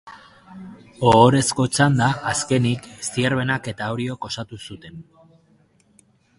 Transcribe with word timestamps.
Ohorezko 1.09 1.65
txanda, 1.75 2.07
azkenik, 2.33 2.89
Zierbenak 3.11 3.71
eta 3.75 3.93
Oriok 3.99 4.29
osatu 4.33 4.63
zuten. 4.65 5.01